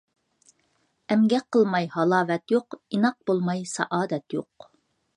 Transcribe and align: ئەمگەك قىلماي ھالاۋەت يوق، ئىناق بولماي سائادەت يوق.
ئەمگەك 1.15 1.45
قىلماي 1.57 1.87
ھالاۋەت 1.97 2.57
يوق، 2.57 2.81
ئىناق 2.81 3.21
بولماي 3.31 3.65
سائادەت 3.77 4.41
يوق. 4.41 4.73